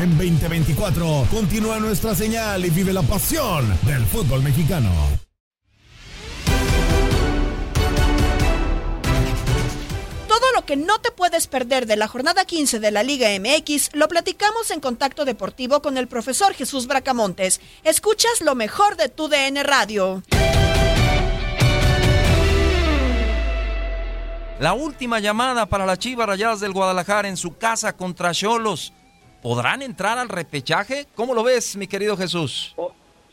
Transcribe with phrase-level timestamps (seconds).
[0.00, 4.90] En 2024 continúa nuestra señal y vive la pasión del fútbol mexicano.
[10.26, 13.90] Todo lo que no te puedes perder de la jornada 15 de la Liga MX
[13.92, 17.60] lo platicamos en Contacto Deportivo con el profesor Jesús Bracamontes.
[17.84, 20.22] Escuchas lo mejor de tu DN Radio.
[24.60, 28.94] La última llamada para las Chivas Rayadas del Guadalajara en su casa contra Cholos.
[29.42, 31.06] ¿Podrán entrar al repechaje?
[31.14, 32.74] ¿Cómo lo ves, mi querido Jesús?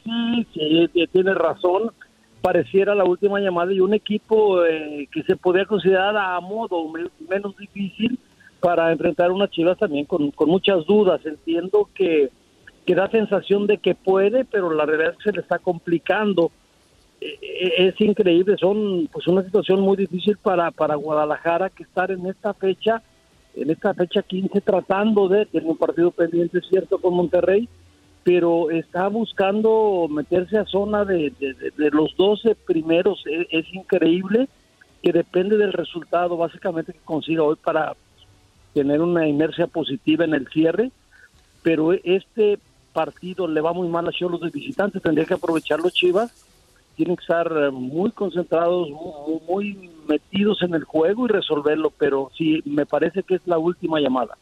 [0.03, 1.91] Sí, sí, sí, tiene razón.
[2.41, 7.09] Pareciera la última llamada y un equipo eh, que se podía considerar a modo me-
[7.29, 8.18] menos difícil
[8.62, 11.19] para enfrentar unas chivas también con, con muchas dudas.
[11.25, 12.29] Entiendo que,
[12.85, 16.51] que da sensación de que puede, pero la realidad es que se le está complicando.
[17.19, 22.12] Eh, eh, es increíble, son pues una situación muy difícil para, para Guadalajara que estar
[22.12, 23.01] en esta fecha,
[23.55, 27.67] en esta fecha 15 tratando de, tiene un partido pendiente, cierto, con Monterrey,
[28.23, 33.23] pero está buscando meterse a zona de, de- los 12 primeros.
[33.25, 34.47] Es, es increíble
[35.01, 37.95] que depende del resultado básicamente que consiga hoy para
[38.73, 40.91] tener una inercia positiva en el cierre,
[41.63, 42.59] pero este
[42.93, 46.31] partido le va muy mal a Cholos de visitantes, tendría que aprovechar los Chivas,
[46.97, 48.89] tienen que estar eh, muy concentrados,
[49.47, 53.99] muy, metidos en el juego y resolverlo, pero sí, me parece que es la última
[53.99, 54.37] llamada.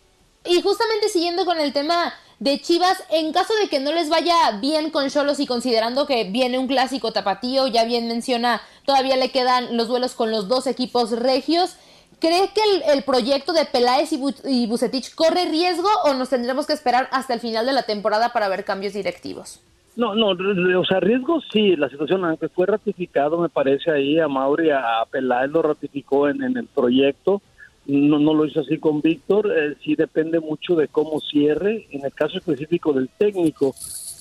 [0.45, 4.59] Y justamente siguiendo con el tema de Chivas, en caso de que no les vaya
[4.61, 9.31] bien con Cholos y considerando que viene un clásico tapatío, ya bien menciona, todavía le
[9.31, 11.75] quedan los duelos con los dos equipos regios.
[12.19, 16.29] ¿Cree que el, el proyecto de Peláez y, Bu- y Bucetich corre riesgo o nos
[16.29, 19.59] tendremos que esperar hasta el final de la temporada para ver cambios directivos?
[19.95, 20.31] No, no,
[20.79, 25.05] o sea, riesgo sí, la situación, aunque fue ratificado, me parece ahí, a Mauri, a
[25.09, 27.41] Peláez lo ratificó en, en el proyecto,
[27.85, 32.03] no, no lo hizo así con Víctor, eh, sí depende mucho de cómo cierre, en
[32.03, 33.73] el caso específico del técnico,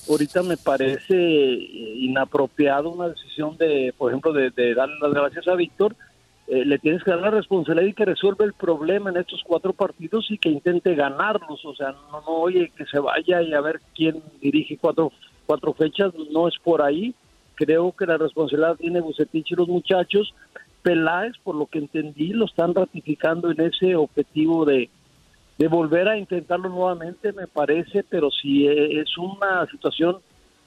[0.09, 5.47] ahorita me parece eh, inapropiado una decisión de, por ejemplo, de, de darle las gracias
[5.49, 5.95] a Víctor,
[6.47, 9.73] eh, le tienes que dar la responsabilidad y que resuelva el problema en estos cuatro
[9.73, 13.81] partidos y que intente ganarlos, o sea, no oye que se vaya y a ver
[13.95, 15.11] quién dirige cuatro,
[15.45, 17.13] cuatro fechas, no es por ahí,
[17.55, 20.33] creo que la responsabilidad tiene Bucetich y los muchachos,
[20.81, 24.89] Peláez, por lo que entendí, lo están ratificando en ese objetivo de,
[25.57, 30.17] de volver a intentarlo nuevamente, me parece, pero sí eh, es una situación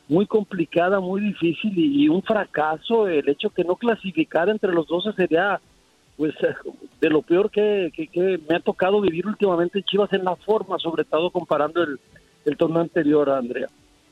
[0.09, 3.07] muy complicada, muy difícil y, un fracaso.
[3.07, 5.61] El hecho que no clasificar entre los 12 sería,
[6.17, 6.35] pues,
[7.01, 10.35] de lo peor que, que- que me ha tocado vivir últimamente en Chivas en la
[10.35, 12.01] forma, sobre todo comparando el,
[12.47, 13.69] el torneo anterior, Andrea.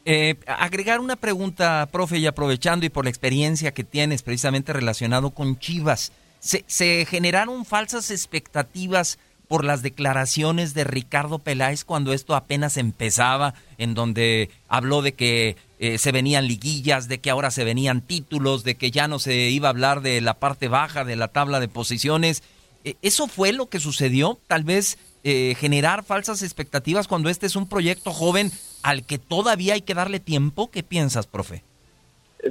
[0.09, 5.33] Eh, agregar una pregunta, profe, y aprovechando y por la experiencia que tienes precisamente relacionado
[5.33, 9.19] con Chivas, ¿se, generaron falsas expectativas
[9.49, 15.57] por las declaraciones de Ricardo Peláez cuando esto apenas empezaba, en donde habló de que
[15.81, 19.35] eh, se venían liguillas, de que ahora se venían títulos, de que ya no se
[19.51, 22.45] iba a hablar de la parte baja de la tabla de posiciones.
[22.85, 24.39] Eh, ¿Eso fue lo que sucedió?
[24.47, 28.53] Tal vez eh, generar falsas expectativas cuando este es un proyecto joven
[28.85, 30.71] al que todavía hay que darle tiempo.
[30.71, 31.65] ¿Qué piensas, profe?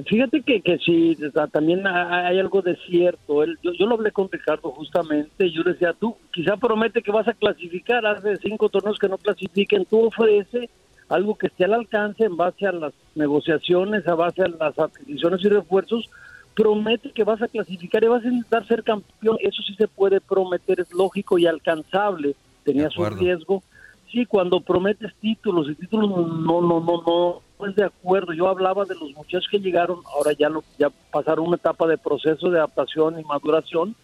[0.06, 1.16] Fíjate que, que sí,
[1.52, 3.46] también hay algo de cierto.
[3.62, 5.50] yo, yo lo hablé con Ricardo justamente.
[5.50, 8.04] Yo le decía, tú quizá promete que vas a clasificar.
[8.04, 9.86] Hace cinco torneos que no clasifiquen.
[9.86, 10.68] Tú ofrece
[11.08, 15.42] algo que esté al alcance en base a las negociaciones, a base a las adquisiciones
[15.42, 16.10] y refuerzos.
[16.54, 19.38] Promete que vas a clasificar y vas a intentar ser campeón.
[19.40, 22.36] Eso sí se puede prometer, es lógico y alcanzable.
[22.66, 23.62] Tenía su riesgo.
[24.10, 28.32] Sí, cuando prometes títulos y títulos no, no, no, no pues de acuerdo.
[28.32, 31.96] Yo hablaba de los muchachos que llegaron, ahora ya, lo, ya pasaron una etapa de
[31.96, 33.94] proceso de adaptación y maduración.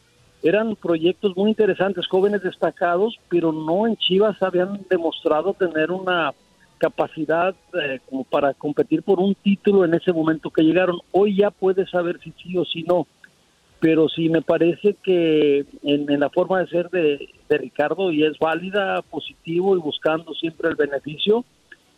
[0.43, 6.33] Eran proyectos muy interesantes, jóvenes destacados, pero no en Chivas habían demostrado tener una
[6.79, 10.99] capacidad eh, como para competir por un título en ese momento que llegaron.
[11.13, 13.07] Hoy ya puedes saber si sí o si no,
[13.83, 18.25] pero sí me parece que en, en la forma de ser de, de Ricardo y
[18.25, 21.45] es válida, positivo y buscando siempre el beneficio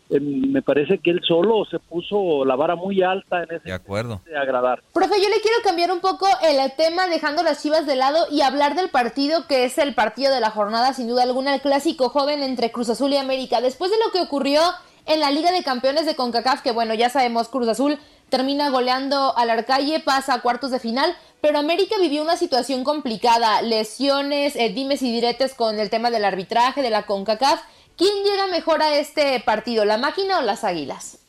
[0.09, 3.73] eh, me parece que él solo se puso la vara muy alta en ese de
[3.75, 4.83] acuerdo de agradar.
[4.95, 8.41] Profe, yo le quiero cambiar un poco el tema dejando las Chivas de lado y
[8.41, 12.09] hablar del partido que es el partido de la jornada, sin duda alguna, el clásico
[12.09, 13.61] joven entre Cruz Azul y América.
[13.61, 14.61] Después de lo que ocurrió
[15.05, 17.99] en la Liga de Campeones de CONCACAF, que bueno, ya sabemos, Cruz Azul
[18.29, 21.15] termina goleando al Arcalle, pasa a cuartos de final,
[21.45, 26.25] pero América vivió una situación complicada, lesiones, eh, dimes y diretes con el tema del
[26.25, 27.61] arbitraje, de la CONCACAF,
[27.99, 31.25] ¿Quién llega mejor a este partido, la máquina o las águilas?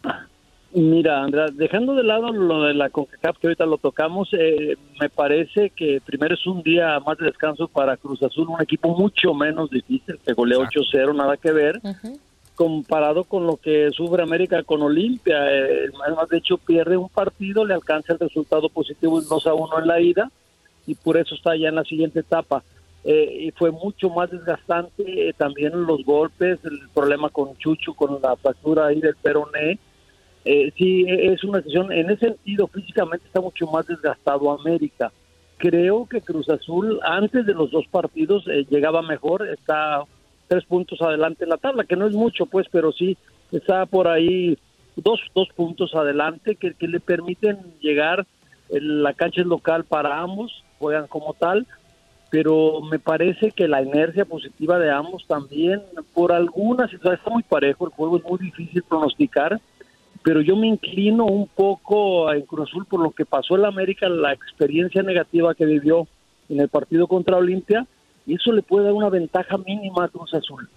[0.72, 5.10] Mira, Andrea, dejando de lado lo de la CONCACAF que ahorita lo tocamos, eh, me
[5.10, 9.34] parece que primero es un día más de descanso para Cruz Azul, un equipo mucho
[9.34, 11.82] menos difícil, que golea 8-0, nada que ver,
[12.56, 15.38] comparado con lo que sufre América con Olimpia.
[15.52, 15.90] Eh,
[16.30, 20.32] de hecho, pierde un partido, le alcanza el resultado positivo 2-1 en la ida
[20.88, 22.64] y por eso está ya en la siguiente etapa.
[23.04, 28.20] Eh, y fue mucho más desgastante eh, también los golpes, el problema con Chucho, con
[28.20, 29.78] la fractura ahí del peroné.
[30.44, 35.12] Eh, sí, es una sesión, en ese sentido físicamente está mucho más desgastado América.
[35.58, 40.04] Creo que Cruz Azul antes de los dos partidos eh, llegaba mejor, está
[40.48, 43.18] tres puntos adelante en la tabla, que no es mucho pues, pero sí
[43.52, 44.58] está por ahí
[44.96, 48.26] dos, dos puntos adelante que, que le permiten llegar,
[48.70, 51.68] la cancha local para ambos, juegan como tal,
[52.30, 55.82] pero me parece que la inercia positiva de ambos también,
[56.14, 59.60] por algunas situaciones, está muy parejo, el juego es muy difícil pronosticar,
[60.24, 64.10] pero yo me inclino un poco en Cruz Azul por lo que pasó en América,
[64.10, 66.08] la experiencia negativa que vivió
[66.50, 67.86] en el partido contra Olimpia,
[68.26, 70.70] y eso le puede dar una ventaja mínima a Cruz Azul.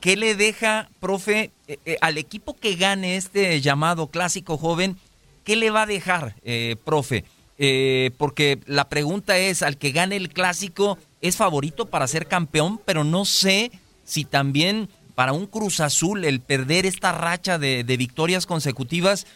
[0.00, 4.96] ¿Qué le deja, profe, eh, eh, al equipo que gane este llamado clásico joven?
[5.44, 7.24] ¿Qué le va a dejar, eh, profe?
[7.58, 12.80] Eh, porque la pregunta es, al que gane el clásico es favorito para ser campeón,
[12.84, 13.70] pero no sé
[14.04, 19.26] si también para un Cruz Azul el perder esta racha de, victorias consecutivas,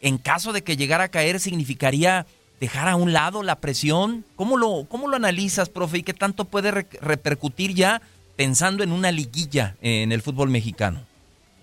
[0.00, 2.26] en caso de que llegara a caer, significaría
[2.62, 4.24] dejar a un lado la presión.
[4.36, 5.98] ¿Cómo lo, cómo lo analizas, profe?
[5.98, 8.00] ¿Y qué tanto puede repercutir ya
[8.36, 11.00] pensando en una liguilla en el fútbol mexicano?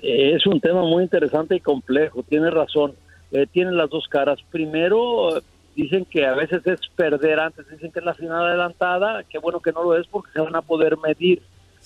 [0.02, 2.96] Es un tema muy interesante y complejo, tiene razón.
[3.32, 4.40] Eh, tiene las dos caras.
[4.52, 5.42] Primero,
[5.74, 9.62] dicen que a veces es perder antes, dicen que es la final adelantada, qué bueno
[9.62, 11.42] que no lo es porque se van a poder medir.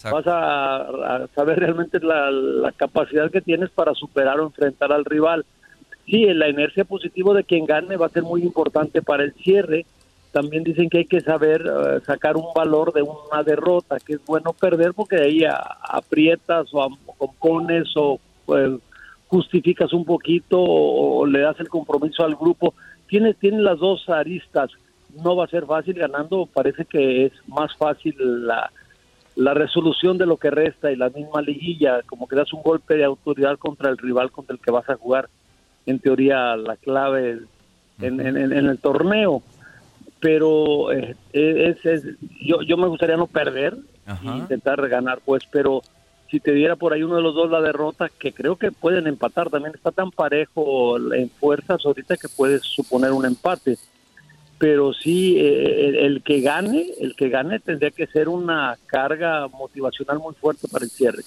[0.05, 5.45] Vas a, saber realmente la, capacidad que tienes para superar o enfrentar al rival.
[6.05, 9.86] Sí, la inercia positiva de quien gane va a ser muy importante para el cierre.
[10.31, 14.25] También dicen que hay que saber eh, sacar un valor de una derrota, que es
[14.25, 15.43] bueno perder porque ahí
[15.88, 18.72] aprietas o compones o pues,
[19.27, 22.74] justificas un poquito o le das el compromiso al grupo
[23.07, 24.72] tiene, tiene las dos aristas.
[25.24, 28.15] No va a ser fácil ganando, parece que es más fácil
[28.48, 28.72] la,
[29.36, 32.95] la resolución de lo que resta y la misma liguilla, como que das un golpe
[32.95, 35.29] de autoridad contra el rival contra el que vas a jugar,
[35.85, 37.39] en teoría la clave
[38.01, 39.41] en, en, el torneo.
[40.19, 42.03] Pero eh, es, es,
[42.39, 45.81] yo, yo me gustaría no perder e intentar ganar, pues, pero
[46.33, 49.05] si te diera por ahí uno de los dos la derrota, que creo que pueden
[49.05, 53.77] empatar, también está tan parejo en fuerzas ahorita que puede suponer un empate.
[54.57, 60.19] Pero sí, eh, el, que gane, el que gane tendría que ser una carga motivacional
[60.19, 61.21] muy fuerte para el cierre.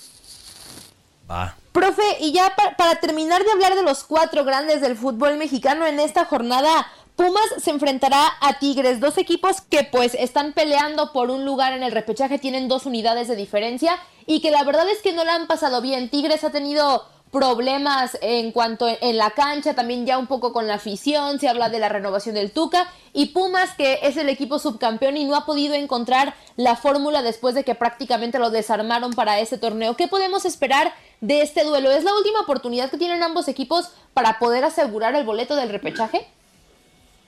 [1.72, 6.00] Profe, y ya para terminar de hablar de los cuatro grandes del fútbol mexicano en
[6.00, 11.46] esta jornada, Pumas se enfrentará a Tigres, dos equipos que pues están peleando por un
[11.46, 15.14] lugar en el repechaje, tienen dos unidades de diferencia y que la verdad es que
[15.14, 16.10] no la han pasado bien.
[16.10, 20.74] Tigres ha tenido problemas en cuanto en la cancha, también ya un poco con la
[20.74, 25.16] afición, se habla de la renovación del Tuca y Pumas que es el equipo subcampeón
[25.16, 29.58] y no ha podido encontrar la fórmula después de que prácticamente lo desarmaron para ese
[29.58, 29.96] torneo.
[29.96, 31.90] ¿Qué podemos esperar de este duelo?
[31.90, 36.26] ¿Es la última oportunidad que tienen ambos equipos para poder asegurar el boleto del repechaje?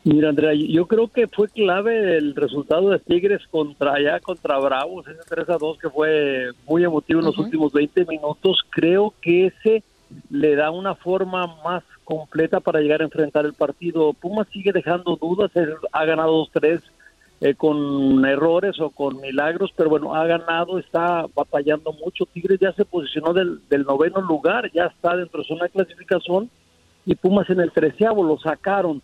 [0.05, 5.07] Mira, Andrea, yo creo que fue clave el resultado de Tigres contra allá, contra Bravos,
[5.07, 8.65] ese 3 a 2 que fue muy emotivo en los últimos 20 minutos.
[8.71, 9.83] Creo que ese
[10.31, 14.15] le da una forma más completa para llegar a enfrentar el partido.
[14.15, 16.81] Pumas sigue dejando dudas, él ha ganado 2-3
[17.41, 22.27] eh, con errores o con milagros, pero bueno, ha ganado, está batallando mucho.
[22.27, 26.51] Tigres ya se posicionó del, noveno lugar, ya está dentro de zona clasificación
[27.07, 29.03] y Pumas en el treceavo lo sacaron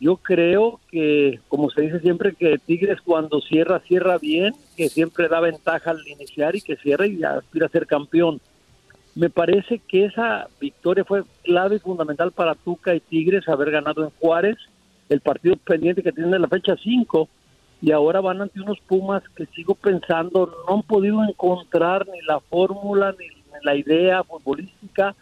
[0.00, 5.28] yo creo que, como se dice siempre, que Tigres cuando cierra, cierra bien, que siempre
[5.28, 8.40] da ventaja al iniciar y que cierra y aspira a ser campeón.
[9.14, 14.02] Me parece que esa victoria fue clave y fundamental para Tuca y Tigres haber ganado
[14.02, 14.56] en Juárez,
[15.10, 17.28] el partido pendiente que tienen en la fecha 5,
[17.82, 22.40] y ahora van ante unos Pumas que sigo pensando no han podido encontrar ni la
[22.40, 23.26] fórmula ni
[23.62, 25.14] la idea futbolística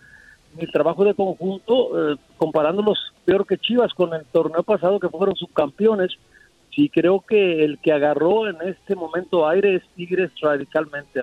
[0.58, 5.36] el trabajo de conjunto, eh, comparándolos peor que Chivas con el torneo pasado que fueron
[5.36, 6.12] subcampeones,
[6.74, 11.22] sí creo que el que agarró en este momento aire es Tigres radicalmente.